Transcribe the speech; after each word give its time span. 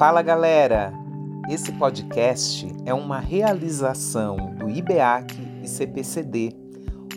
Fala 0.00 0.22
galera! 0.22 0.94
Esse 1.46 1.72
podcast 1.72 2.74
é 2.86 2.94
uma 2.94 3.20
realização 3.20 4.54
do 4.54 4.70
IBEAC 4.70 5.36
e 5.62 5.68
CPCD, 5.68 6.56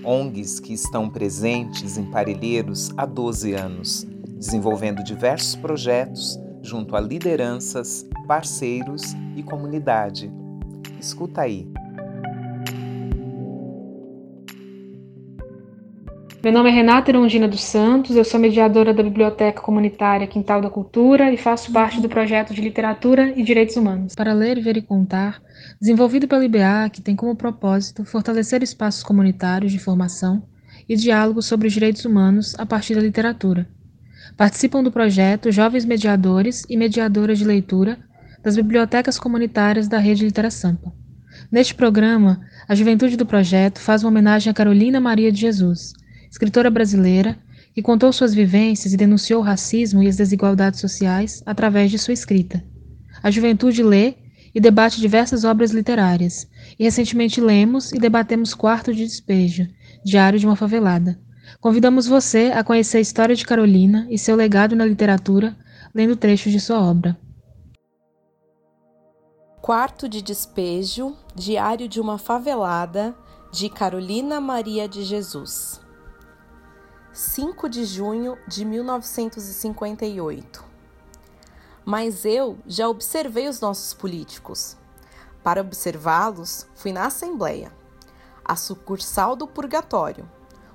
ONGs 0.03 0.59
que 0.59 0.73
estão 0.73 1.09
presentes 1.09 1.97
em 1.97 2.03
Parelheiros 2.11 2.91
há 2.97 3.05
12 3.05 3.53
anos, 3.53 4.05
desenvolvendo 4.35 5.01
diversos 5.01 5.55
projetos 5.55 6.37
junto 6.61 6.97
a 6.97 6.99
lideranças, 6.99 8.05
parceiros 8.27 9.01
e 9.37 9.41
comunidade. 9.43 10.29
Escuta 10.99 11.43
aí. 11.43 11.71
Meu 16.43 16.51
nome 16.51 16.69
é 16.69 16.73
Renata 16.73 17.09
Irondina 17.09 17.47
dos 17.47 17.63
Santos, 17.63 18.17
eu 18.17 18.25
sou 18.25 18.37
mediadora 18.37 18.93
da 18.93 19.01
Biblioteca 19.01 19.61
Comunitária 19.61 20.27
Quintal 20.27 20.61
da 20.61 20.69
Cultura 20.69 21.31
e 21.31 21.37
faço 21.37 21.71
parte 21.71 22.01
do 22.01 22.09
projeto 22.09 22.53
de 22.53 22.59
Literatura 22.59 23.31
e 23.33 23.41
Direitos 23.41 23.77
Humanos. 23.77 24.13
Para 24.13 24.33
ler, 24.33 24.59
ver 24.59 24.75
e 24.75 24.81
contar, 24.81 25.41
desenvolvido 25.79 26.27
pela 26.27 26.43
IBA, 26.43 26.89
que 26.91 27.01
tem 27.01 27.15
como 27.15 27.33
propósito 27.33 28.03
fortalecer 28.03 28.61
espaços 28.61 29.03
comunitários 29.03 29.71
de 29.71 29.79
formação 29.79 30.43
e 30.87 30.97
diálogo 30.97 31.41
sobre 31.41 31.69
os 31.69 31.73
direitos 31.73 32.03
humanos 32.03 32.53
a 32.59 32.65
partir 32.65 32.93
da 32.93 32.99
literatura. 32.99 33.65
Participam 34.35 34.83
do 34.83 34.91
projeto 34.91 35.49
jovens 35.49 35.85
mediadores 35.85 36.65
e 36.69 36.75
mediadoras 36.75 37.39
de 37.39 37.45
leitura 37.45 37.97
das 38.43 38.57
bibliotecas 38.57 39.17
comunitárias 39.17 39.87
da 39.87 39.97
Rede 39.97 40.25
Litera 40.25 40.51
Sampa. 40.51 40.91
Neste 41.49 41.73
programa, 41.73 42.41
a 42.67 42.75
juventude 42.75 43.15
do 43.15 43.25
projeto 43.25 43.79
faz 43.79 44.03
uma 44.03 44.09
homenagem 44.09 44.51
a 44.51 44.53
Carolina 44.53 44.99
Maria 44.99 45.31
de 45.31 45.39
Jesus, 45.39 45.93
escritora 46.33 46.71
brasileira 46.71 47.37
que 47.75 47.81
contou 47.83 48.11
suas 48.11 48.33
vivências 48.33 48.91
e 48.91 48.97
denunciou 48.97 49.39
o 49.39 49.43
racismo 49.43 50.01
e 50.01 50.07
as 50.07 50.15
desigualdades 50.15 50.79
sociais 50.79 51.43
através 51.45 51.91
de 51.91 51.99
sua 51.99 52.11
escrita. 52.11 52.63
A 53.21 53.29
juventude 53.29 53.83
lê 53.83 54.15
e 54.53 54.59
debate 54.59 54.99
diversas 54.99 55.43
obras 55.43 55.69
literárias, 55.69 56.47
e 56.79 56.83
recentemente 56.85 57.39
lemos 57.39 57.91
e 57.91 57.99
debatemos 57.99 58.55
Quarto 58.55 58.91
de 58.95 59.05
Despejo, 59.05 59.67
Diário 60.03 60.39
de 60.39 60.47
uma 60.47 60.55
Favelada. 60.55 61.19
Convidamos 61.61 62.07
você 62.07 62.51
a 62.51 62.63
conhecer 62.63 62.97
a 62.97 63.01
história 63.01 63.35
de 63.35 63.45
Carolina 63.45 64.07
e 64.09 64.17
seu 64.17 64.35
legado 64.35 64.75
na 64.75 64.87
literatura, 64.87 65.55
lendo 65.93 66.15
trechos 66.15 66.51
de 66.51 66.59
sua 66.59 66.81
obra. 66.81 67.15
Quarto 69.61 70.09
de 70.09 70.19
Despejo, 70.19 71.15
Diário 71.35 71.87
de 71.87 72.01
uma 72.01 72.17
Favelada, 72.17 73.15
de 73.51 73.69
Carolina 73.69 74.41
Maria 74.41 74.87
de 74.87 75.03
Jesus. 75.03 75.82
5 77.13 77.69
de 77.69 77.85
junho 77.85 78.37
de 78.47 78.65
1958. 78.65 80.65
Mas 81.85 82.25
eu 82.25 82.57
já 82.65 82.89
observei 82.89 83.47
os 83.47 83.61
nossos 83.61 83.93
políticos. 83.93 84.75
Para 85.43 85.61
observá-los, 85.61 86.65
fui 86.73 86.91
na 86.91 87.05
Assembleia, 87.05 87.71
a 88.43 88.55
sucursal 88.55 89.35
do 89.35 89.47
Purgatório, 89.47 90.27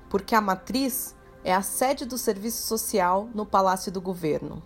porque 0.09 0.33
a 0.33 0.39
matriz 0.39 1.13
é 1.43 1.53
a 1.53 1.61
sede 1.61 2.05
do 2.05 2.17
Serviço 2.17 2.65
Social 2.65 3.27
no 3.35 3.45
Palácio 3.45 3.91
do 3.91 3.99
Governo. 3.99 4.63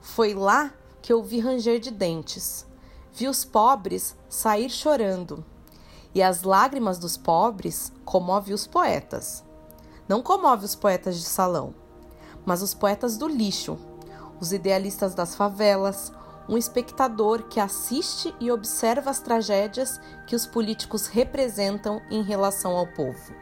Foi 0.00 0.32
lá 0.32 0.72
que 1.02 1.12
eu 1.12 1.22
vi 1.22 1.38
ranger 1.38 1.80
de 1.80 1.90
dentes, 1.90 2.66
vi 3.12 3.28
os 3.28 3.44
pobres 3.44 4.16
sair 4.26 4.70
chorando, 4.70 5.44
e 6.14 6.22
as 6.22 6.44
lágrimas 6.44 6.98
dos 6.98 7.18
pobres 7.18 7.92
comove 8.06 8.54
os 8.54 8.66
poetas 8.66 9.44
não 10.08 10.22
comove 10.22 10.64
os 10.64 10.74
poetas 10.74 11.18
de 11.18 11.24
salão, 11.24 11.74
mas 12.44 12.62
os 12.62 12.74
poetas 12.74 13.16
do 13.16 13.26
lixo, 13.26 13.78
os 14.40 14.52
idealistas 14.52 15.14
das 15.14 15.34
favelas, 15.34 16.12
um 16.48 16.58
espectador 16.58 17.44
que 17.44 17.58
assiste 17.58 18.34
e 18.38 18.50
observa 18.50 19.10
as 19.10 19.20
tragédias 19.20 20.00
que 20.26 20.36
os 20.36 20.46
políticos 20.46 21.06
representam 21.06 22.02
em 22.10 22.22
relação 22.22 22.76
ao 22.76 22.86
povo. 22.86 23.34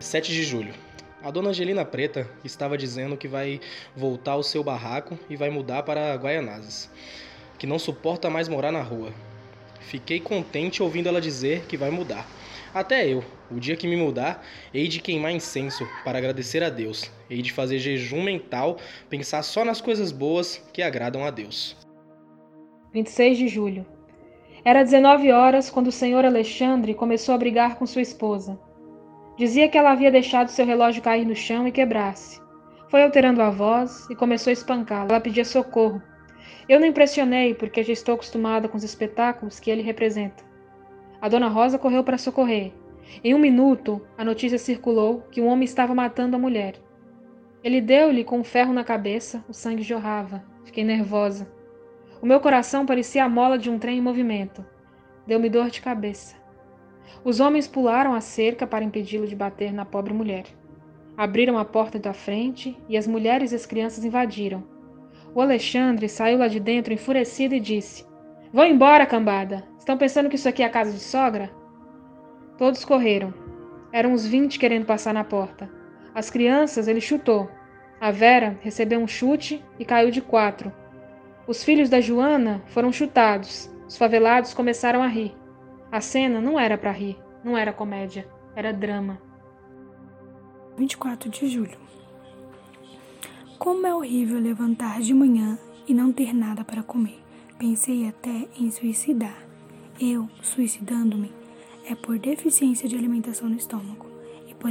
7 0.00 0.32
de 0.32 0.42
julho. 0.42 0.74
A 1.22 1.30
dona 1.30 1.50
Angelina 1.50 1.84
Preta 1.84 2.26
estava 2.42 2.78
dizendo 2.78 3.16
que 3.16 3.28
vai 3.28 3.60
voltar 3.94 4.32
ao 4.32 4.42
seu 4.42 4.64
barraco 4.64 5.18
e 5.28 5.36
vai 5.36 5.50
mudar 5.50 5.82
para 5.82 6.14
Guaianazes, 6.14 6.90
que 7.58 7.66
não 7.66 7.78
suporta 7.78 8.30
mais 8.30 8.48
morar 8.48 8.72
na 8.72 8.82
rua. 8.82 9.12
Fiquei 9.80 10.18
contente 10.18 10.82
ouvindo 10.82 11.08
ela 11.08 11.20
dizer 11.20 11.66
que 11.66 11.76
vai 11.76 11.90
mudar. 11.90 12.26
Até 12.72 13.04
eu, 13.08 13.24
o 13.50 13.58
dia 13.58 13.76
que 13.76 13.88
me 13.88 13.96
mudar, 13.96 14.44
hei 14.72 14.86
de 14.86 15.00
queimar 15.00 15.32
incenso 15.32 15.84
para 16.04 16.18
agradecer 16.18 16.62
a 16.62 16.70
Deus, 16.70 17.10
hei 17.28 17.42
de 17.42 17.52
fazer 17.52 17.80
jejum 17.80 18.22
mental, 18.22 18.76
pensar 19.08 19.42
só 19.42 19.64
nas 19.64 19.80
coisas 19.80 20.12
boas 20.12 20.64
que 20.72 20.80
agradam 20.80 21.24
a 21.24 21.30
Deus. 21.30 21.76
26 22.92 23.38
de 23.38 23.48
julho. 23.48 23.84
Era 24.64 24.84
19 24.84 25.32
horas 25.32 25.68
quando 25.68 25.88
o 25.88 25.92
senhor 25.92 26.24
Alexandre 26.24 26.94
começou 26.94 27.34
a 27.34 27.38
brigar 27.38 27.74
com 27.74 27.86
sua 27.86 28.02
esposa. 28.02 28.56
Dizia 29.36 29.68
que 29.68 29.76
ela 29.76 29.90
havia 29.90 30.10
deixado 30.10 30.48
seu 30.48 30.64
relógio 30.64 31.02
cair 31.02 31.24
no 31.24 31.34
chão 31.34 31.66
e 31.66 31.72
quebrar-se. 31.72 32.40
Foi 32.88 33.02
alterando 33.02 33.42
a 33.42 33.50
voz 33.50 34.08
e 34.10 34.14
começou 34.14 34.50
a 34.50 34.54
espancá-la. 34.54 35.08
Ela 35.10 35.20
pedia 35.20 35.44
socorro. 35.44 36.00
Eu 36.68 36.78
não 36.78 36.86
impressionei 36.86 37.52
porque 37.52 37.82
já 37.82 37.92
estou 37.92 38.14
acostumada 38.14 38.68
com 38.68 38.76
os 38.76 38.84
espetáculos 38.84 39.58
que 39.58 39.70
ele 39.70 39.82
representa. 39.82 40.49
A 41.20 41.28
dona 41.28 41.48
Rosa 41.48 41.78
correu 41.78 42.02
para 42.02 42.16
socorrer. 42.16 42.72
Em 43.22 43.34
um 43.34 43.38
minuto, 43.38 44.00
a 44.16 44.24
notícia 44.24 44.58
circulou 44.58 45.22
que 45.30 45.40
um 45.40 45.46
homem 45.46 45.64
estava 45.64 45.94
matando 45.94 46.36
a 46.36 46.38
mulher. 46.38 46.76
Ele 47.62 47.80
deu-lhe 47.80 48.24
com 48.24 48.38
um 48.38 48.44
ferro 48.44 48.72
na 48.72 48.82
cabeça, 48.82 49.44
o 49.48 49.52
sangue 49.52 49.82
jorrava. 49.82 50.42
Fiquei 50.64 50.82
nervosa. 50.82 51.50
O 52.22 52.26
meu 52.26 52.40
coração 52.40 52.86
parecia 52.86 53.24
a 53.24 53.28
mola 53.28 53.58
de 53.58 53.68
um 53.68 53.78
trem 53.78 53.98
em 53.98 54.02
movimento. 54.02 54.64
Deu-me 55.26 55.50
dor 55.50 55.68
de 55.68 55.82
cabeça. 55.82 56.36
Os 57.22 57.38
homens 57.38 57.66
pularam 57.66 58.14
a 58.14 58.20
cerca 58.20 58.66
para 58.66 58.84
impedi-lo 58.84 59.26
de 59.26 59.36
bater 59.36 59.72
na 59.72 59.84
pobre 59.84 60.14
mulher. 60.14 60.44
Abriram 61.16 61.58
a 61.58 61.64
porta 61.64 61.98
da 61.98 62.14
frente 62.14 62.78
e 62.88 62.96
as 62.96 63.06
mulheres 63.06 63.52
e 63.52 63.56
as 63.56 63.66
crianças 63.66 64.04
invadiram. 64.04 64.64
O 65.34 65.40
Alexandre 65.40 66.08
saiu 66.08 66.38
lá 66.38 66.48
de 66.48 66.58
dentro 66.58 66.94
enfurecido 66.94 67.54
e 67.54 67.60
disse: 67.60 68.06
Vão 68.52 68.64
embora, 68.64 69.04
cambada! 69.04 69.69
Estão 69.80 69.96
pensando 69.96 70.28
que 70.28 70.36
isso 70.36 70.46
aqui 70.46 70.62
é 70.62 70.66
a 70.66 70.70
casa 70.70 70.92
de 70.92 71.00
sogra? 71.00 71.50
Todos 72.58 72.84
correram. 72.84 73.32
Eram 73.90 74.12
uns 74.12 74.26
vinte 74.26 74.58
querendo 74.58 74.84
passar 74.84 75.14
na 75.14 75.24
porta. 75.24 75.70
As 76.14 76.28
crianças 76.28 76.86
ele 76.86 77.00
chutou. 77.00 77.50
A 77.98 78.10
Vera 78.10 78.58
recebeu 78.60 79.00
um 79.00 79.08
chute 79.08 79.64
e 79.78 79.84
caiu 79.86 80.10
de 80.10 80.20
quatro. 80.20 80.70
Os 81.46 81.64
filhos 81.64 81.88
da 81.88 81.98
Joana 81.98 82.62
foram 82.66 82.92
chutados. 82.92 83.74
Os 83.88 83.96
favelados 83.96 84.52
começaram 84.52 85.02
a 85.02 85.06
rir. 85.06 85.34
A 85.90 86.02
cena 86.02 86.42
não 86.42 86.60
era 86.60 86.76
para 86.76 86.92
rir, 86.92 87.18
não 87.42 87.56
era 87.56 87.72
comédia, 87.72 88.28
era 88.54 88.74
drama. 88.74 89.18
24 90.76 91.30
de 91.30 91.48
julho. 91.48 91.78
Como 93.58 93.86
é 93.86 93.94
horrível 93.94 94.38
levantar 94.38 95.00
de 95.00 95.14
manhã 95.14 95.58
e 95.88 95.94
não 95.94 96.12
ter 96.12 96.34
nada 96.34 96.64
para 96.64 96.82
comer. 96.82 97.18
Pensei 97.58 98.06
até 98.06 98.46
em 98.58 98.70
suicidar. 98.70 99.49
Eu, 100.02 100.30
suicidando-me, 100.40 101.30
é 101.84 101.94
por 101.94 102.18
deficiência 102.18 102.88
de 102.88 102.96
alimentação 102.96 103.50
no 103.50 103.56
estômago 103.56 104.06
e 104.48 104.54
por 104.54 104.70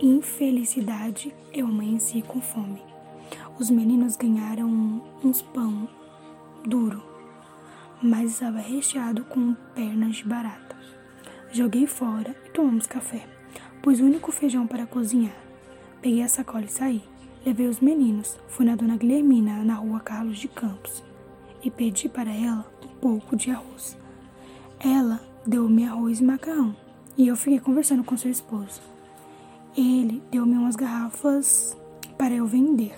infelicidade 0.00 1.34
eu 1.52 1.66
amanheci 1.66 2.22
com 2.22 2.40
fome. 2.40 2.80
Os 3.58 3.68
meninos 3.68 4.16
ganharam 4.16 5.02
uns 5.22 5.42
pão 5.42 5.86
duro, 6.64 7.02
mas 8.02 8.32
estava 8.32 8.58
recheado 8.58 9.22
com 9.24 9.52
pernas 9.74 10.16
de 10.16 10.24
barata. 10.24 10.74
Joguei 11.52 11.86
fora 11.86 12.34
e 12.46 12.50
tomamos 12.50 12.86
café. 12.86 13.28
Pus 13.82 14.00
o 14.00 14.04
único 14.04 14.32
feijão 14.32 14.66
para 14.66 14.86
cozinhar. 14.86 15.36
Peguei 16.00 16.22
a 16.22 16.28
sacola 16.28 16.64
e 16.64 16.68
saí. 16.68 17.02
Levei 17.44 17.68
os 17.68 17.80
meninos. 17.80 18.38
Fui 18.48 18.64
na 18.64 18.76
dona 18.76 18.96
Guilhermina, 18.96 19.62
na 19.62 19.74
rua 19.74 20.00
Carlos 20.00 20.38
de 20.38 20.48
Campos, 20.48 21.04
e 21.62 21.70
pedi 21.70 22.08
para 22.08 22.32
ela 22.32 22.64
um 22.82 22.88
pouco 22.98 23.36
de 23.36 23.50
arroz. 23.50 23.99
Ela 24.82 25.20
deu-me 25.46 25.84
arroz 25.84 26.20
e 26.20 26.24
macarrão 26.24 26.74
e 27.14 27.28
eu 27.28 27.36
fiquei 27.36 27.60
conversando 27.60 28.02
com 28.02 28.16
seu 28.16 28.30
esposo. 28.30 28.80
Ele 29.76 30.22
deu-me 30.30 30.54
umas 30.54 30.74
garrafas 30.74 31.76
para 32.16 32.32
eu 32.32 32.46
vender 32.46 32.94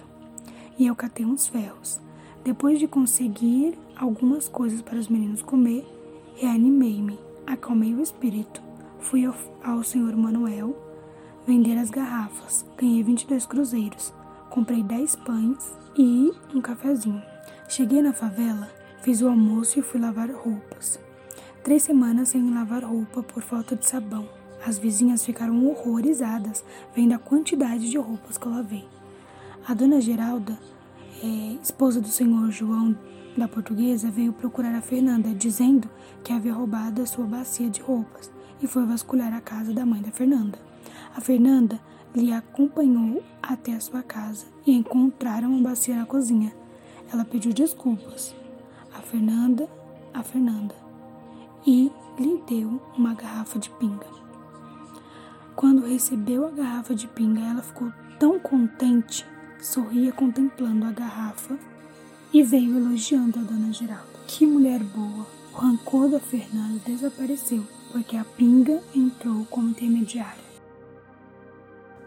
e 0.79 0.87
eu 0.87 0.94
catei 0.94 1.26
uns 1.26 1.49
ferros. 1.49 2.00
Depois 2.44 2.79
de 2.79 2.87
conseguir 2.87 3.76
algumas 3.96 4.49
coisas 4.49 4.81
para 4.81 4.96
os 4.96 5.08
meninos 5.08 5.43
comer, 5.43 5.84
reanimei-me, 6.37 7.19
acalmei 7.44 7.93
o 7.93 8.00
espírito. 8.00 8.62
Fui 9.00 9.25
ao, 9.64 9.82
senhor 9.82 10.14
Manuel 10.14 10.76
vender 11.44 11.76
as 11.76 11.90
garrafas. 11.90 12.64
Ganhei 12.79 13.02
22 13.02 13.44
cruzeiros. 13.44 14.14
Comprei 14.50 14.84
10 14.84 15.17
pães 15.17 15.76
e 15.99 16.32
um 16.55 16.61
cafezinho. 16.61 17.20
Cheguei 17.69 18.00
na 18.02 18.12
favela, 18.12 18.70
fiz 19.02 19.20
o 19.20 19.26
almoço 19.26 19.81
e 19.81 19.82
fui 19.82 20.00
lavar 20.00 20.31
roupas. 20.31 21.00
Três 21.62 21.84
semanas 21.84 22.30
sem 22.30 22.52
lavar 22.52 22.82
roupa 22.82 23.22
por 23.22 23.40
falta 23.40 23.76
de 23.76 23.86
sabão. 23.86 24.28
As 24.66 24.78
vizinhas 24.78 25.24
ficaram 25.24 25.64
horrorizadas 25.64 26.64
vendo 26.92 27.12
a 27.12 27.18
quantidade 27.18 27.88
de 27.88 27.96
roupas 27.96 28.36
que 28.36 28.46
eu 28.46 28.52
lavei. 28.52 28.84
A 29.68 29.72
dona 29.72 30.00
Geralda, 30.00 30.58
é, 31.22 31.26
esposa 31.62 32.00
do 32.00 32.08
senhor 32.08 32.50
João 32.50 32.98
da 33.36 33.46
portuguesa 33.46 34.10
veio 34.10 34.32
procurar 34.32 34.74
a 34.74 34.80
Fernanda, 34.80 35.28
dizendo 35.28 35.88
que 36.24 36.32
havia 36.32 36.52
roubado 36.52 37.00
a 37.00 37.06
sua 37.06 37.26
bacia 37.26 37.70
de 37.70 37.80
roupas 37.80 38.28
e 38.60 38.66
foi 38.66 38.84
vasculhar 38.84 39.32
a 39.32 39.40
casa 39.40 39.72
da 39.72 39.86
mãe 39.86 40.02
da 40.02 40.10
Fernanda. 40.10 40.58
A 41.14 41.20
Fernanda 41.20 41.80
lhe 42.12 42.32
acompanhou 42.32 43.22
até 43.40 43.72
a 43.72 43.80
sua 43.80 44.02
casa 44.02 44.46
e 44.66 44.72
encontraram 44.72 45.48
uma 45.50 45.70
bacia 45.70 45.94
na 45.94 46.06
cozinha. 46.06 46.52
Ela 47.12 47.24
pediu 47.24 47.52
desculpas 47.52 48.34
a 48.92 49.00
Fernanda, 49.00 49.68
a 50.12 50.24
Fernanda, 50.24 50.81
e 51.66 51.90
lhe 52.18 52.42
deu 52.48 52.80
uma 52.96 53.14
garrafa 53.14 53.58
de 53.58 53.70
pinga. 53.70 54.06
Quando 55.54 55.86
recebeu 55.86 56.46
a 56.46 56.50
garrafa 56.50 56.94
de 56.94 57.06
pinga, 57.08 57.40
ela 57.40 57.62
ficou 57.62 57.92
tão 58.18 58.38
contente, 58.38 59.26
sorria 59.60 60.12
contemplando 60.12 60.86
a 60.86 60.90
garrafa 60.90 61.58
e 62.32 62.42
veio 62.42 62.76
elogiando 62.76 63.38
a 63.38 63.42
dona 63.42 63.72
Geralda. 63.72 64.06
Que 64.26 64.46
mulher 64.46 64.82
boa! 64.82 65.26
O 65.52 65.56
rancor 65.56 66.08
da 66.08 66.18
Fernanda 66.18 66.80
desapareceu 66.86 67.62
porque 67.92 68.16
a 68.16 68.24
pinga 68.24 68.80
entrou 68.94 69.44
como 69.50 69.68
intermediária. 69.68 70.42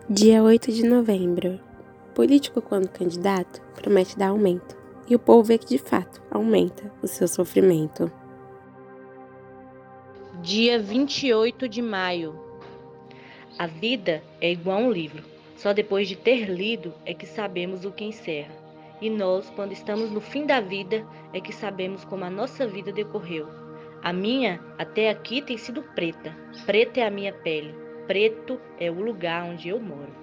Dia 0.09 0.41
8 0.41 0.71
de 0.71 0.87
novembro. 0.87 1.59
Político, 2.15 2.61
quando 2.61 2.89
candidato, 2.89 3.61
promete 3.75 4.17
dar 4.17 4.29
aumento. 4.29 4.75
E 5.07 5.15
o 5.15 5.19
povo 5.19 5.43
vê 5.43 5.57
que 5.59 5.67
de 5.67 5.77
fato 5.77 6.21
aumenta 6.31 6.91
o 7.03 7.07
seu 7.07 7.27
sofrimento. 7.27 8.11
Dia 10.45 10.77
28 10.77 11.67
de 11.67 11.81
maio. 11.81 12.39
A 13.57 13.65
vida 13.65 14.21
é 14.39 14.51
igual 14.51 14.77
a 14.77 14.81
um 14.81 14.91
livro. 14.91 15.23
Só 15.57 15.73
depois 15.73 16.07
de 16.07 16.15
ter 16.15 16.47
lido 16.47 16.93
é 17.03 17.15
que 17.15 17.25
sabemos 17.25 17.83
o 17.83 17.91
que 17.91 18.05
encerra. 18.05 18.53
E 19.01 19.09
nós, 19.09 19.49
quando 19.55 19.71
estamos 19.71 20.11
no 20.11 20.21
fim 20.21 20.45
da 20.45 20.59
vida, 20.59 21.03
é 21.33 21.41
que 21.41 21.51
sabemos 21.51 22.05
como 22.05 22.25
a 22.25 22.29
nossa 22.29 22.67
vida 22.67 22.91
decorreu. 22.91 23.47
A 24.03 24.13
minha 24.13 24.63
até 24.77 25.09
aqui 25.09 25.41
tem 25.41 25.57
sido 25.57 25.81
preta. 25.81 26.37
Preta 26.63 26.99
é 26.99 27.07
a 27.07 27.09
minha 27.09 27.33
pele. 27.33 27.73
Preto 28.05 28.61
é 28.79 28.91
o 28.91 29.01
lugar 29.01 29.45
onde 29.45 29.69
eu 29.69 29.79
moro. 29.79 30.13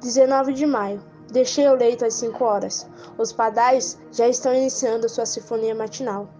19 0.00 0.52
de 0.52 0.64
maio. 0.64 1.02
Deixei 1.32 1.66
o 1.66 1.74
leito 1.74 2.04
às 2.04 2.14
5 2.14 2.44
horas. 2.44 2.88
Os 3.18 3.32
padais 3.32 4.00
já 4.12 4.28
estão 4.28 4.54
iniciando 4.54 5.08
sua 5.08 5.26
sinfonia 5.26 5.74
matinal. 5.74 6.35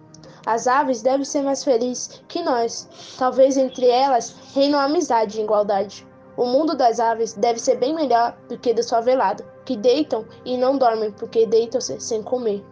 As 0.47 0.65
aves 0.65 1.01
devem 1.01 1.25
ser 1.25 1.41
mais 1.41 1.61
felizes 1.61 2.23
que 2.29 2.41
nós. 2.41 2.87
Talvez 3.19 3.57
entre 3.57 3.85
elas 3.89 4.33
reinam 4.55 4.79
amizade 4.79 5.37
e 5.37 5.43
igualdade. 5.43 6.07
O 6.37 6.45
mundo 6.45 6.73
das 6.73 7.01
aves 7.01 7.33
deve 7.33 7.59
ser 7.59 7.75
bem 7.75 7.93
melhor 7.93 8.33
do 8.47 8.57
que 8.57 8.73
do 8.73 8.81
favelado, 8.81 9.43
que 9.65 9.75
deitam 9.75 10.25
e 10.45 10.55
não 10.55 10.77
dormem 10.77 11.11
porque 11.11 11.45
deitam-se 11.45 11.99
sem 11.99 12.23
comer. 12.23 12.63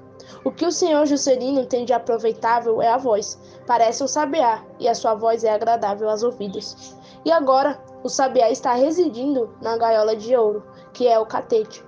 O 0.45 0.51
que 0.51 0.65
o 0.65 0.71
senhor 0.71 1.05
Juscelino 1.05 1.65
tem 1.65 1.83
de 1.83 1.91
aproveitável 1.91 2.81
é 2.81 2.87
a 2.87 2.97
voz. 2.97 3.37
Parece 3.67 4.01
um 4.01 4.07
sabiá, 4.07 4.63
e 4.79 4.87
a 4.87 4.95
sua 4.95 5.13
voz 5.13 5.43
é 5.43 5.53
agradável 5.53 6.09
aos 6.09 6.23
ouvidos. 6.23 6.95
E 7.25 7.31
agora, 7.31 7.77
o 8.05 8.07
sabiá 8.07 8.49
está 8.49 8.73
residindo 8.73 9.53
na 9.61 9.75
gaiola 9.75 10.15
de 10.15 10.33
ouro, 10.33 10.63
que 10.93 11.09
é 11.09 11.19
o 11.19 11.25
catete. 11.25 11.83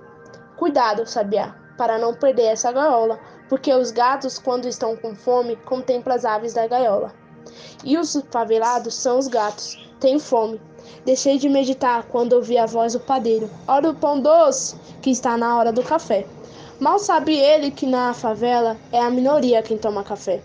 Cuidado, 0.58 1.06
sabiá, 1.06 1.56
para 1.78 1.98
não 1.98 2.12
perder 2.12 2.48
essa 2.48 2.72
gaiola, 2.72 3.18
porque 3.48 3.72
os 3.72 3.90
gatos, 3.90 4.38
quando 4.38 4.66
estão 4.66 4.96
com 4.96 5.14
fome, 5.14 5.56
contemplam 5.64 6.14
as 6.14 6.24
aves 6.24 6.54
da 6.54 6.66
gaiola. 6.66 7.12
E 7.84 7.96
os 7.96 8.20
favelados 8.30 8.94
são 8.94 9.18
os 9.18 9.26
gatos, 9.26 9.76
têm 9.98 10.18
fome. 10.18 10.60
Deixei 11.04 11.38
de 11.38 11.48
meditar 11.48 12.04
quando 12.04 12.34
ouvi 12.34 12.58
a 12.58 12.66
voz 12.66 12.92
do 12.92 13.00
padeiro. 13.00 13.48
Ora 13.66 13.90
o 13.90 13.94
pão 13.94 14.20
doce, 14.20 14.76
que 15.00 15.10
está 15.10 15.36
na 15.36 15.56
hora 15.56 15.72
do 15.72 15.82
café. 15.82 16.26
Mal 16.78 16.98
sabe 16.98 17.34
ele 17.34 17.70
que 17.70 17.86
na 17.86 18.12
favela 18.12 18.76
é 18.92 19.00
a 19.00 19.10
minoria 19.10 19.62
quem 19.62 19.78
toma 19.78 20.04
café. 20.04 20.40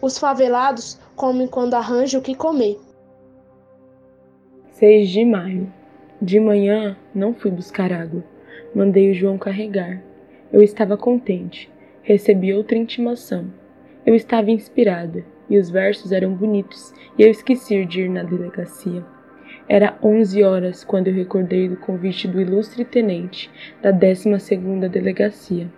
Os 0.00 0.18
favelados 0.18 0.98
comem 1.16 1.46
quando 1.46 1.74
arranjam 1.74 2.20
o 2.20 2.22
que 2.22 2.34
comer. 2.34 2.78
6 4.72 5.08
de 5.08 5.24
maio. 5.24 5.72
De 6.20 6.38
manhã 6.38 6.96
não 7.14 7.34
fui 7.34 7.50
buscar 7.50 7.92
água. 7.92 8.22
Mandei 8.74 9.10
o 9.10 9.14
João 9.14 9.38
carregar. 9.38 10.02
Eu 10.52 10.62
estava 10.62 10.96
contente 10.96 11.72
recebi 12.02 12.52
outra 12.52 12.76
intimação. 12.76 13.46
Eu 14.04 14.14
estava 14.14 14.50
inspirada, 14.50 15.24
e 15.48 15.58
os 15.58 15.70
versos 15.70 16.12
eram 16.12 16.34
bonitos, 16.34 16.92
e 17.16 17.22
eu 17.22 17.30
esqueci 17.30 17.84
de 17.84 18.02
ir 18.02 18.08
na 18.08 18.22
delegacia. 18.22 19.04
Era 19.68 19.96
onze 20.02 20.42
horas 20.42 20.82
quando 20.82 21.08
eu 21.08 21.14
recordei 21.14 21.68
do 21.68 21.76
convite 21.76 22.26
do 22.26 22.40
ilustre 22.40 22.84
tenente 22.84 23.50
da 23.80 23.90
12 23.90 24.38
segunda 24.40 24.88
delegacia. 24.88 25.70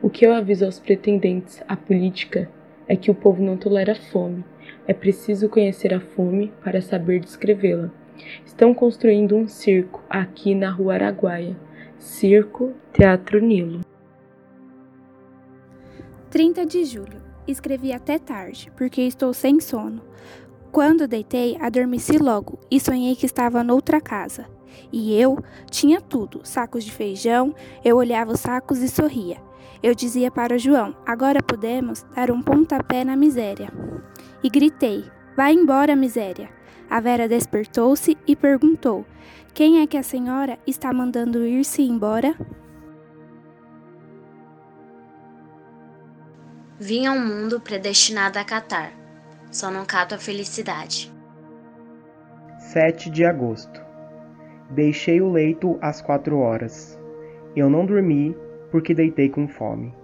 O 0.00 0.08
que 0.08 0.24
eu 0.24 0.32
aviso 0.32 0.64
aos 0.64 0.78
pretendentes 0.78 1.62
à 1.66 1.76
política 1.76 2.48
é 2.86 2.94
que 2.94 3.10
o 3.10 3.14
povo 3.14 3.42
não 3.42 3.56
tolera 3.56 3.94
fome. 3.94 4.44
É 4.86 4.94
preciso 4.94 5.48
conhecer 5.48 5.92
a 5.92 6.00
fome 6.00 6.52
para 6.62 6.80
saber 6.80 7.18
descrevê-la. 7.18 7.90
Estão 8.44 8.72
construindo 8.72 9.36
um 9.36 9.48
circo 9.48 10.04
aqui 10.08 10.54
na 10.54 10.70
Rua 10.70 10.94
Araguaia. 10.94 11.56
Circo 11.98 12.72
Teatro 12.92 13.40
Nilo. 13.40 13.85
30 16.30 16.66
de 16.66 16.84
julho. 16.84 17.22
Escrevi 17.46 17.92
até 17.92 18.18
tarde, 18.18 18.72
porque 18.76 19.02
estou 19.02 19.32
sem 19.32 19.60
sono. 19.60 20.02
Quando 20.72 21.06
deitei, 21.06 21.56
adormeci 21.60 22.18
logo 22.18 22.58
e 22.70 22.80
sonhei 22.80 23.14
que 23.14 23.26
estava 23.26 23.62
noutra 23.62 24.00
casa. 24.00 24.46
E 24.92 25.18
eu 25.18 25.38
tinha 25.70 26.00
tudo: 26.00 26.40
sacos 26.44 26.84
de 26.84 26.92
feijão, 26.92 27.54
eu 27.84 27.96
olhava 27.96 28.32
os 28.32 28.40
sacos 28.40 28.78
e 28.80 28.88
sorria. 28.88 29.38
Eu 29.82 29.94
dizia 29.94 30.30
para 30.30 30.56
o 30.56 30.58
João: 30.58 30.96
agora 31.06 31.42
podemos 31.42 32.04
dar 32.14 32.30
um 32.30 32.42
pontapé 32.42 33.04
na 33.04 33.16
miséria. 33.16 33.70
E 34.42 34.50
gritei: 34.50 35.04
vai 35.36 35.52
embora, 35.52 35.94
miséria. 35.94 36.50
A 36.90 37.00
Vera 37.00 37.28
despertou-se 37.28 38.16
e 38.26 38.36
perguntou: 38.36 39.04
quem 39.54 39.80
é 39.80 39.86
que 39.86 39.96
a 39.96 40.02
senhora 40.02 40.58
está 40.66 40.92
mandando 40.92 41.46
ir-se 41.46 41.82
embora? 41.82 42.36
Vim 46.78 47.06
ao 47.06 47.18
mundo 47.18 47.58
predestinado 47.58 48.38
a 48.38 48.44
catar, 48.44 48.92
só 49.50 49.70
não 49.70 49.86
cato 49.86 50.14
a 50.14 50.18
felicidade. 50.18 51.10
7 52.58 53.08
de 53.08 53.24
agosto. 53.24 53.80
Deixei 54.68 55.22
o 55.22 55.32
leito 55.32 55.78
às 55.80 56.02
quatro 56.02 56.38
horas. 56.38 56.98
Eu 57.56 57.70
não 57.70 57.86
dormi 57.86 58.36
porque 58.70 58.92
deitei 58.92 59.30
com 59.30 59.48
fome. 59.48 59.94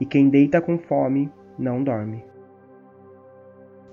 E 0.00 0.06
quem 0.06 0.30
deita 0.30 0.58
com 0.58 0.78
fome 0.78 1.30
não 1.58 1.84
dorme. 1.84 2.24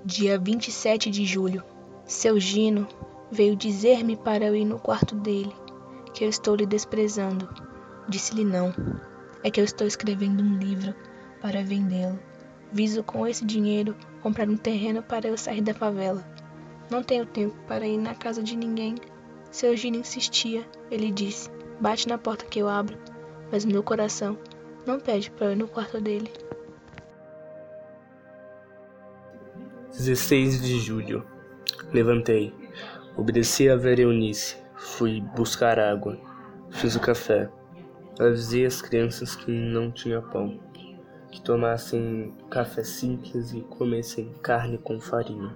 Dia 0.05 0.39
27 0.39 1.11
de 1.11 1.25
julho. 1.25 1.61
Seu 2.05 2.39
Gino 2.39 2.87
veio 3.29 3.53
dizer-me 3.53 4.15
para 4.15 4.45
eu 4.45 4.55
ir 4.55 4.63
no 4.63 4.79
quarto 4.79 5.13
dele, 5.13 5.53
que 6.13 6.23
eu 6.23 6.29
estou 6.29 6.55
lhe 6.55 6.65
desprezando. 6.65 7.49
Disse-lhe 8.07 8.45
não. 8.45 8.73
É 9.43 9.51
que 9.51 9.59
eu 9.59 9.65
estou 9.65 9.85
escrevendo 9.85 10.41
um 10.41 10.57
livro 10.57 10.95
para 11.43 11.61
vendê-lo. 11.61 12.17
Viso 12.71 13.03
com 13.03 13.27
esse 13.27 13.45
dinheiro 13.45 13.93
comprar 14.21 14.47
um 14.47 14.55
terreno 14.55 15.03
para 15.03 15.27
eu 15.27 15.37
sair 15.37 15.61
da 15.61 15.73
favela. 15.73 16.23
Não 16.89 17.03
tenho 17.03 17.25
tempo 17.25 17.53
para 17.67 17.85
ir 17.85 17.97
na 17.97 18.15
casa 18.15 18.41
de 18.41 18.55
ninguém. 18.55 18.95
Seu 19.51 19.75
Gino 19.75 19.97
insistia. 19.97 20.65
Ele 20.89 21.11
disse: 21.11 21.51
Bate 21.81 22.07
na 22.07 22.17
porta 22.17 22.45
que 22.45 22.59
eu 22.59 22.69
abro. 22.69 22.97
Mas 23.51 23.65
meu 23.65 23.83
coração 23.83 24.37
não 24.87 25.01
pede 25.01 25.29
para 25.31 25.47
eu 25.47 25.51
ir 25.51 25.57
no 25.57 25.67
quarto 25.67 25.99
dele. 25.99 26.31
16 29.91 30.61
de 30.61 30.79
julho. 30.79 31.27
Levantei. 31.91 32.53
Obedeci 33.17 33.69
a 33.69 33.75
Vera 33.75 34.01
Eunice. 34.01 34.55
Fui 34.75 35.19
buscar 35.35 35.77
água. 35.77 36.17
Fiz 36.71 36.95
o 36.95 37.01
café. 37.01 37.49
Avisei 38.17 38.65
as 38.65 38.81
crianças 38.81 39.35
que 39.35 39.51
não 39.51 39.91
tinha 39.91 40.21
pão 40.21 40.57
que 41.33 41.41
tomassem 41.41 42.31
café 42.51 42.83
simples 42.83 43.53
e 43.53 43.61
comessem 43.61 44.31
carne 44.43 44.77
com 44.77 45.01
farinha. 45.01 45.51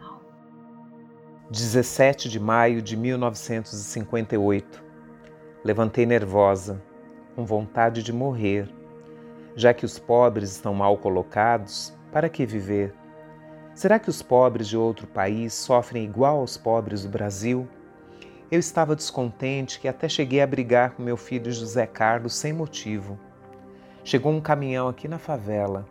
17 1.51 2.27
de 2.27 2.39
maio 2.39 2.81
de 2.81 2.97
1958. 2.97 4.83
Levantei 5.63 6.03
nervosa, 6.03 6.81
com 7.35 7.45
vontade 7.45 8.01
de 8.01 8.11
morrer. 8.11 8.67
Já 9.55 9.71
que 9.71 9.85
os 9.85 9.99
pobres 9.99 10.49
estão 10.49 10.73
mal 10.73 10.97
colocados, 10.97 11.95
para 12.11 12.27
que 12.27 12.43
viver? 12.43 12.91
Será 13.75 13.99
que 13.99 14.09
os 14.09 14.23
pobres 14.23 14.67
de 14.67 14.75
outro 14.75 15.05
país 15.05 15.53
sofrem 15.53 16.03
igual 16.03 16.39
aos 16.39 16.57
pobres 16.57 17.03
do 17.03 17.09
Brasil? 17.09 17.67
Eu 18.49 18.59
estava 18.59 18.95
descontente 18.95 19.79
que 19.79 19.87
até 19.87 20.09
cheguei 20.09 20.41
a 20.41 20.47
brigar 20.47 20.95
com 20.95 21.03
meu 21.03 21.17
filho 21.17 21.51
José 21.51 21.85
Carlos 21.85 22.33
sem 22.33 22.51
motivo. 22.51 23.26
Chegou 24.07 24.31
um 24.31 24.39
caminhão 24.39 24.87
aqui 24.87 25.05
na 25.05 25.19
favela. 25.19 25.85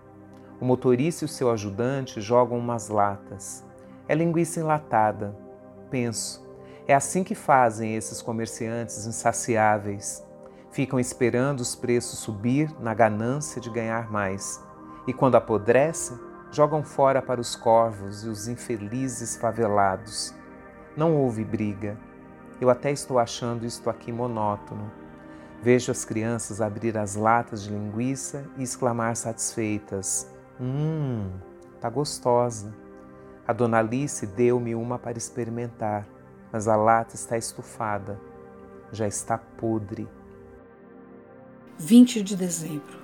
O 0.58 0.64
motorista 0.64 1.22
e 1.22 1.26
o 1.26 1.28
seu 1.28 1.50
ajudante 1.50 2.18
jogam 2.18 2.56
umas 2.56 2.88
latas. 2.88 3.62
É 4.08 4.14
linguiça 4.14 4.58
enlatada. 4.58 5.36
Penso, 5.90 6.42
é 6.88 6.94
assim 6.94 7.22
que 7.22 7.34
fazem 7.34 7.94
esses 7.94 8.22
comerciantes 8.22 9.06
insaciáveis. 9.06 10.26
Ficam 10.70 10.98
esperando 10.98 11.60
os 11.60 11.76
preços 11.76 12.20
subir 12.20 12.74
na 12.80 12.94
ganância 12.94 13.60
de 13.60 13.68
ganhar 13.68 14.10
mais. 14.10 14.64
E 15.06 15.12
quando 15.12 15.34
apodrecem, 15.34 16.18
jogam 16.50 16.82
fora 16.82 17.20
para 17.20 17.38
os 17.38 17.54
corvos 17.54 18.24
e 18.24 18.30
os 18.30 18.48
infelizes 18.48 19.36
favelados. 19.36 20.34
Não 20.96 21.14
houve 21.14 21.44
briga. 21.44 21.98
Eu 22.62 22.70
até 22.70 22.90
estou 22.90 23.18
achando 23.18 23.66
isto 23.66 23.90
aqui 23.90 24.10
monótono. 24.10 24.90
Vejo 25.66 25.90
as 25.90 26.04
crianças 26.04 26.60
abrir 26.60 26.96
as 26.96 27.16
latas 27.16 27.64
de 27.64 27.70
linguiça 27.70 28.48
e 28.56 28.62
exclamar 28.62 29.16
satisfeitas: 29.16 30.30
Hum, 30.60 31.28
tá 31.80 31.90
gostosa. 31.90 32.72
A 33.44 33.52
dona 33.52 33.80
Alice 33.80 34.24
deu-me 34.28 34.76
uma 34.76 34.96
para 34.96 35.18
experimentar, 35.18 36.06
mas 36.52 36.68
a 36.68 36.76
lata 36.76 37.16
está 37.16 37.36
estufada, 37.36 38.16
já 38.92 39.08
está 39.08 39.36
podre. 39.36 40.06
20 41.78 42.22
de 42.22 42.36
dezembro. 42.36 43.00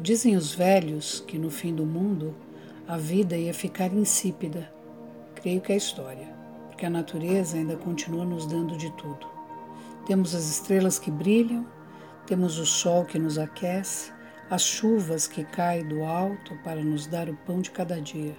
Dizem 0.00 0.34
os 0.34 0.52
velhos 0.52 1.20
que 1.28 1.38
no 1.38 1.48
fim 1.48 1.72
do 1.72 1.86
mundo 1.86 2.34
a 2.88 2.96
vida 2.96 3.36
ia 3.36 3.54
ficar 3.54 3.92
insípida. 3.92 4.68
Creio 5.36 5.60
que 5.60 5.72
é 5.72 5.76
história, 5.76 6.26
porque 6.66 6.84
a 6.84 6.90
natureza 6.90 7.56
ainda 7.56 7.76
continua 7.76 8.24
nos 8.24 8.46
dando 8.46 8.76
de 8.76 8.90
tudo. 8.96 9.39
Temos 10.10 10.34
as 10.34 10.50
estrelas 10.50 10.98
que 10.98 11.08
brilham, 11.08 11.64
temos 12.26 12.58
o 12.58 12.66
sol 12.66 13.04
que 13.04 13.16
nos 13.16 13.38
aquece, 13.38 14.10
as 14.50 14.60
chuvas 14.60 15.28
que 15.28 15.44
caem 15.44 15.86
do 15.86 16.02
alto 16.02 16.58
para 16.64 16.82
nos 16.82 17.06
dar 17.06 17.28
o 17.28 17.36
pão 17.46 17.60
de 17.60 17.70
cada 17.70 18.00
dia. 18.00 18.34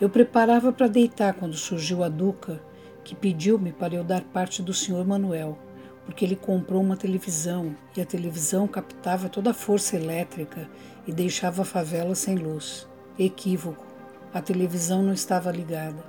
Eu 0.00 0.10
preparava 0.10 0.72
para 0.72 0.88
deitar 0.88 1.34
quando 1.34 1.54
surgiu 1.54 2.02
a 2.02 2.08
Duca, 2.08 2.60
que 3.04 3.14
pediu-me 3.14 3.70
para 3.70 3.94
eu 3.94 4.02
dar 4.02 4.22
parte 4.22 4.60
do 4.60 4.74
senhor 4.74 5.06
Manuel, 5.06 5.56
porque 6.04 6.24
ele 6.24 6.34
comprou 6.34 6.82
uma 6.82 6.96
televisão 6.96 7.76
e 7.96 8.00
a 8.00 8.04
televisão 8.04 8.66
captava 8.66 9.28
toda 9.28 9.52
a 9.52 9.54
força 9.54 9.94
elétrica 9.94 10.68
e 11.06 11.12
deixava 11.12 11.62
a 11.62 11.64
favela 11.64 12.16
sem 12.16 12.34
luz. 12.34 12.84
Equívoco. 13.16 13.86
A 14.34 14.42
televisão 14.42 15.04
não 15.04 15.12
estava 15.12 15.52
ligada. 15.52 16.04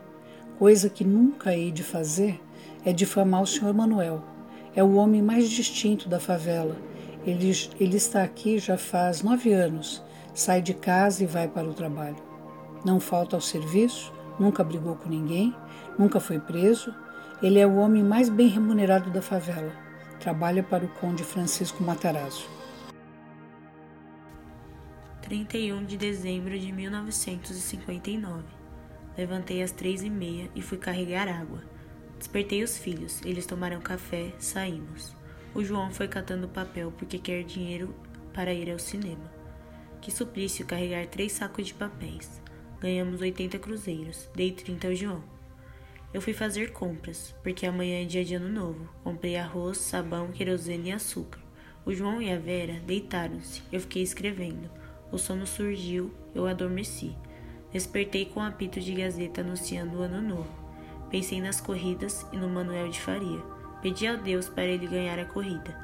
Coisa 0.57 0.89
que 0.89 1.03
nunca 1.03 1.55
hei 1.55 1.71
de 1.71 1.83
fazer 1.83 2.41
é 2.83 2.91
difamar 2.91 3.43
o 3.43 3.45
senhor 3.45 3.75
Manuel. 3.75 4.38
É 4.79 4.83
o 4.83 4.95
homem 4.95 5.21
mais 5.21 5.49
distinto 5.49 6.07
da 6.07 6.21
favela. 6.21 6.77
Ele, 7.27 7.51
ele 7.81 7.97
está 7.97 8.23
aqui 8.23 8.57
já 8.57 8.77
faz 8.77 9.21
nove 9.21 9.51
anos. 9.51 10.01
Sai 10.33 10.61
de 10.61 10.73
casa 10.73 11.21
e 11.21 11.27
vai 11.27 11.49
para 11.49 11.67
o 11.67 11.73
trabalho. 11.73 12.15
Não 12.85 12.97
falta 12.97 13.35
ao 13.35 13.41
serviço, 13.41 14.13
nunca 14.39 14.63
brigou 14.63 14.95
com 14.95 15.09
ninguém, 15.09 15.53
nunca 15.97 16.21
foi 16.21 16.39
preso. 16.39 16.95
Ele 17.43 17.59
é 17.59 17.67
o 17.67 17.75
homem 17.75 18.01
mais 18.01 18.29
bem 18.29 18.47
remunerado 18.47 19.09
da 19.09 19.21
favela. 19.21 19.73
Trabalha 20.17 20.63
para 20.63 20.85
o 20.85 20.87
conde 20.87 21.25
Francisco 21.25 21.83
Matarazzo. 21.83 22.49
31 25.23 25.83
de 25.83 25.97
dezembro 25.97 26.57
de 26.57 26.71
1959. 26.71 28.45
Levantei 29.17 29.61
às 29.61 29.73
três 29.73 30.03
e 30.03 30.09
meia 30.09 30.49
e 30.55 30.61
fui 30.61 30.77
carregar 30.77 31.27
água. 31.27 31.61
Despertei 32.19 32.61
os 32.61 32.77
filhos, 32.77 33.21
eles 33.23 33.45
tomaram 33.45 33.79
café, 33.79 34.33
saímos. 34.37 35.15
O 35.55 35.63
João 35.63 35.89
foi 35.89 36.05
catando 36.05 36.49
papel 36.49 36.93
porque 36.97 37.17
quer 37.17 37.43
dinheiro 37.43 37.95
para 38.33 38.53
ir 38.53 38.69
ao 38.69 38.77
cinema. 38.77 39.31
Que 40.01 40.11
suplício 40.11 40.65
carregar 40.65 41.07
três 41.07 41.31
sacos 41.31 41.67
de 41.67 41.73
papéis. 41.73 42.41
Ganhamos 42.81 43.21
80 43.21 43.57
cruzeiros, 43.57 44.29
dei 44.35 44.51
30 44.51 44.89
ao 44.89 44.95
João. 44.95 45.23
Eu 46.13 46.21
fui 46.21 46.33
fazer 46.33 46.73
compras, 46.73 47.33
porque 47.41 47.65
amanhã 47.65 48.01
é 48.01 48.05
dia 48.05 48.25
de 48.25 48.35
ano 48.35 48.49
novo. 48.49 48.89
Comprei 49.01 49.37
arroz, 49.37 49.77
sabão, 49.77 50.31
querosene 50.33 50.89
e 50.89 50.91
açúcar. 50.91 51.39
O 51.85 51.93
João 51.93 52.21
e 52.21 52.29
a 52.29 52.37
Vera 52.37 52.81
deitaram-se. 52.85 53.63
Eu 53.71 53.79
fiquei 53.79 54.03
escrevendo. 54.03 54.69
O 55.09 55.17
sono 55.17 55.47
surgiu, 55.47 56.13
eu 56.35 56.45
adormeci. 56.47 57.15
Despertei 57.71 58.25
com 58.25 58.41
um 58.41 58.43
apito 58.43 58.81
de 58.81 58.93
gazeta 58.93 59.39
anunciando 59.39 59.99
o 59.99 60.01
ano 60.01 60.21
novo. 60.21 60.68
Pensei 61.09 61.41
nas 61.41 61.59
corridas 61.59 62.25
e 62.31 62.37
no 62.37 62.47
Manuel 62.47 62.89
de 62.89 62.99
Faria. 62.99 63.41
Pedi 63.81 64.05
a 64.05 64.15
Deus 64.15 64.47
para 64.47 64.65
ele 64.65 64.87
ganhar 64.87 65.17
a 65.17 65.25
corrida. 65.25 65.75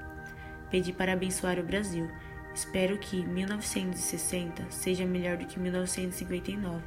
Pedi 0.69 0.93
para 0.93 1.13
abençoar 1.13 1.59
o 1.59 1.63
Brasil. 1.63 2.09
Espero 2.53 2.97
que 2.99 3.25
1960 3.25 4.69
seja 4.69 5.05
melhor 5.05 5.37
do 5.37 5.45
que 5.45 5.59
1959. 5.59 6.83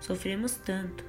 Sofremos 0.00 0.56
tanto 0.56 1.04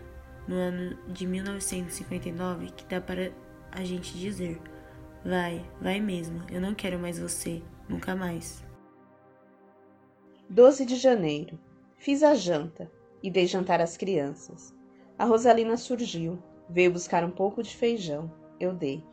no 0.48 0.56
ano 0.56 0.98
de 1.08 1.28
1959 1.28 2.72
que 2.72 2.86
dá 2.86 3.00
para 3.00 3.32
a 3.72 3.84
gente 3.84 4.18
dizer: 4.18 4.60
vai, 5.24 5.64
vai 5.82 6.00
mesmo, 6.00 6.44
eu 6.50 6.60
não 6.60 6.74
quero 6.74 6.98
mais 6.98 7.20
você, 7.20 7.62
nunca 7.88 8.16
mais. 8.16 8.64
12 10.50 10.86
de 10.86 10.96
janeiro. 10.96 11.60
Fiz 11.98 12.24
a 12.24 12.34
janta 12.34 12.90
e 13.22 13.30
dei 13.30 13.46
jantar 13.46 13.82
às 13.82 13.98
crianças. 13.98 14.74
A 15.18 15.26
Rosalina 15.26 15.76
surgiu, 15.78 16.42
Veio 16.70 16.92
buscar 16.92 17.24
um 17.24 17.32
pouco 17.32 17.64
de 17.64 17.76
feijão. 17.76 18.32
Eu 18.60 18.74
dei. 18.74 19.04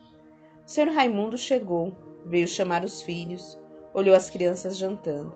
O 0.66 0.68
senhor 0.68 0.92
Raimundo 0.92 1.38
chegou, 1.38 1.96
veio 2.25 2.46
chamar 2.46 2.84
os 2.84 3.00
filhos, 3.00 3.58
olhou 3.94 4.14
as 4.14 4.28
crianças 4.28 4.76
jantando. 4.76 5.34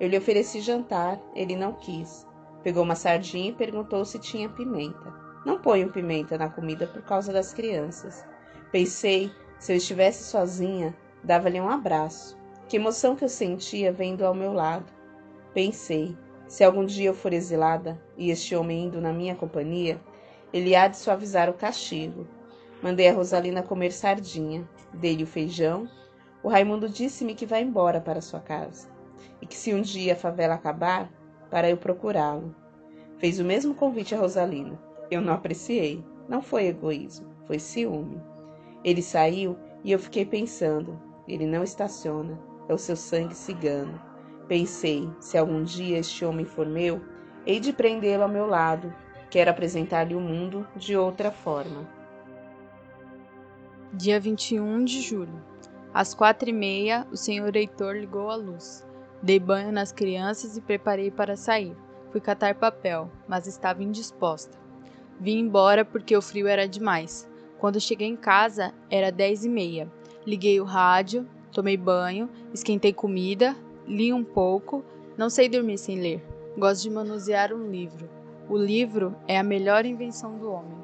Eu 0.00 0.08
lhe 0.08 0.18
ofereci 0.18 0.60
jantar, 0.60 1.20
ele 1.34 1.54
não 1.54 1.74
quis. 1.74 2.26
Pegou 2.62 2.82
uma 2.82 2.94
sardinha 2.94 3.50
e 3.50 3.54
perguntou 3.54 4.04
se 4.04 4.18
tinha 4.18 4.48
pimenta. 4.48 5.14
Não 5.46 5.60
ponho 5.60 5.92
pimenta 5.92 6.36
na 6.36 6.48
comida 6.48 6.86
por 6.86 7.02
causa 7.02 7.32
das 7.32 7.54
crianças. 7.54 8.24
Pensei, 8.72 9.30
se 9.58 9.72
eu 9.72 9.76
estivesse 9.76 10.24
sozinha, 10.24 10.96
dava-lhe 11.22 11.60
um 11.60 11.68
abraço. 11.68 12.36
Que 12.68 12.76
emoção 12.76 13.14
que 13.14 13.24
eu 13.24 13.28
sentia 13.28 13.92
vendo 13.92 14.24
ao 14.24 14.34
meu 14.34 14.52
lado. 14.52 14.90
Pensei, 15.54 16.16
se 16.48 16.64
algum 16.64 16.84
dia 16.84 17.10
eu 17.10 17.14
for 17.14 17.32
exilada 17.32 18.00
e 18.16 18.30
este 18.30 18.56
homem 18.56 18.84
indo 18.86 19.00
na 19.00 19.12
minha 19.12 19.34
companhia, 19.34 20.00
ele 20.52 20.74
há 20.74 20.88
de 20.88 20.96
suavizar 20.96 21.48
o 21.48 21.54
castigo. 21.54 22.26
Mandei 22.82 23.08
a 23.08 23.12
Rosalina 23.12 23.62
comer 23.62 23.92
sardinha, 23.92 24.68
dei-lhe 24.92 25.24
o 25.24 25.26
feijão. 25.26 25.88
O 26.42 26.48
Raimundo 26.48 26.88
disse-me 26.88 27.34
que 27.34 27.46
vai 27.46 27.62
embora 27.62 28.00
para 28.00 28.20
sua 28.20 28.40
casa 28.40 28.88
e 29.40 29.46
que 29.46 29.56
se 29.56 29.72
um 29.72 29.80
dia 29.80 30.14
a 30.14 30.16
favela 30.16 30.54
acabar, 30.54 31.10
para 31.50 31.68
eu 31.68 31.76
procurá-lo. 31.76 32.54
Fez 33.18 33.38
o 33.38 33.44
mesmo 33.44 33.74
convite 33.74 34.14
a 34.14 34.18
Rosalina. 34.18 34.78
Eu 35.10 35.20
não 35.20 35.34
apreciei. 35.34 36.02
Não 36.28 36.40
foi 36.40 36.66
egoísmo, 36.66 37.28
foi 37.46 37.58
ciúme. 37.58 38.20
Ele 38.84 39.02
saiu 39.02 39.56
e 39.82 39.90
eu 39.90 39.98
fiquei 39.98 40.24
pensando: 40.24 40.98
ele 41.26 41.44
não 41.44 41.64
estaciona, 41.64 42.38
é 42.68 42.72
o 42.72 42.78
seu 42.78 42.94
sangue 42.94 43.34
cigano. 43.34 44.00
Pensei: 44.46 45.10
se 45.20 45.36
algum 45.36 45.64
dia 45.64 45.98
este 45.98 46.24
homem 46.24 46.46
for 46.46 46.66
meu, 46.66 47.00
hei 47.44 47.58
de 47.58 47.72
prendê-lo 47.72 48.22
ao 48.22 48.28
meu 48.28 48.46
lado 48.46 48.94
Quero 49.30 49.48
apresentar-lhe 49.48 50.16
o 50.16 50.20
mundo 50.20 50.66
de 50.74 50.96
outra 50.96 51.30
forma. 51.30 51.88
Dia 53.92 54.18
21 54.18 54.84
de 54.84 55.00
julho. 55.00 55.40
Às 55.94 56.12
quatro 56.12 56.50
e 56.50 56.52
meia, 56.52 57.06
o 57.12 57.16
senhor 57.16 57.54
Heitor 57.54 57.94
ligou 57.94 58.28
a 58.28 58.34
luz. 58.34 58.84
Dei 59.22 59.38
banho 59.38 59.70
nas 59.70 59.92
crianças 59.92 60.56
e 60.56 60.60
preparei 60.60 61.12
para 61.12 61.36
sair. 61.36 61.76
Fui 62.10 62.20
catar 62.20 62.56
papel, 62.56 63.08
mas 63.28 63.46
estava 63.46 63.84
indisposta. 63.84 64.58
Vim 65.20 65.38
embora 65.38 65.84
porque 65.84 66.16
o 66.16 66.22
frio 66.22 66.48
era 66.48 66.66
demais. 66.66 67.28
Quando 67.56 67.80
cheguei 67.80 68.08
em 68.08 68.16
casa, 68.16 68.74
era 68.90 69.12
dez 69.12 69.44
e 69.44 69.48
meia. 69.48 69.88
Liguei 70.26 70.60
o 70.60 70.64
rádio, 70.64 71.24
tomei 71.52 71.76
banho, 71.76 72.28
esquentei 72.52 72.92
comida, 72.92 73.54
li 73.86 74.12
um 74.12 74.24
pouco. 74.24 74.84
Não 75.16 75.30
sei 75.30 75.48
dormir 75.48 75.78
sem 75.78 76.00
ler. 76.00 76.20
Gosto 76.58 76.82
de 76.82 76.90
manusear 76.90 77.52
um 77.52 77.70
livro. 77.70 78.19
O 78.50 78.58
livro 78.58 79.14
é 79.28 79.38
a 79.38 79.44
melhor 79.44 79.86
invenção 79.86 80.36
do 80.36 80.50
homem. 80.50 80.76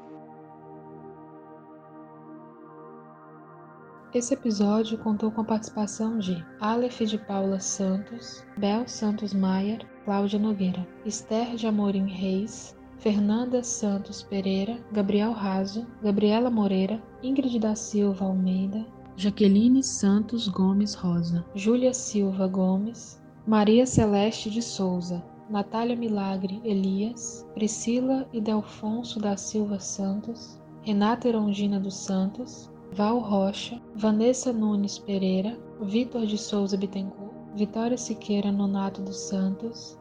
Esse 4.15 4.35
episódio 4.35 4.97
contou 4.99 5.33
com 5.33 5.41
a 5.41 5.45
participação 5.45 6.17
de 6.17 6.47
Aleph 6.61 7.01
de 7.01 7.19
Paula 7.19 7.59
Santos, 7.59 8.47
Bel 8.57 8.87
Santos 8.87 9.35
Maier, 9.35 9.85
Cláudia 10.05 10.39
Nogueira, 10.39 10.87
Esther 11.05 11.57
de 11.57 11.67
Amorim 11.67 12.07
Reis, 12.07 12.79
Fernanda 12.99 13.65
Santos 13.65 14.23
Pereira, 14.23 14.79
Gabriel 14.93 15.33
Raso, 15.33 15.89
Gabriela 16.01 16.49
Moreira, 16.49 17.03
Ingrid 17.21 17.59
da 17.59 17.75
Silva 17.75 18.27
Almeida, 18.27 18.87
Jaqueline 19.17 19.83
Santos 19.83 20.47
Gomes 20.47 20.95
Rosa, 20.95 21.45
Júlia 21.53 21.93
Silva 21.93 22.47
Gomes, 22.47 23.21
Maria 23.45 23.87
Celeste 23.87 24.51
de 24.51 24.63
Souza, 24.63 25.21
Natália 25.49 25.95
Milagre 25.95 26.61
Elias, 26.65 27.47
Priscila 27.55 28.29
e 28.33 28.41
Delfonso 28.41 29.21
da 29.21 29.37
Silva 29.37 29.79
Santos, 29.79 30.61
Renata 30.83 31.29
Erongina 31.29 31.79
dos 31.79 31.95
Santos, 31.95 32.71
Val 32.93 33.19
Rocha, 33.19 33.81
Vanessa 33.95 34.53
Nunes 34.53 34.99
Pereira, 34.99 35.59
Vitor 35.81 36.27
de 36.27 36.37
Souza 36.37 36.77
Bittencourt, 36.77 37.35
Vitória 37.55 37.97
Siqueira 37.97 38.51
Nonato 38.51 39.03
dos 39.03 39.17
Santos, 39.17 39.99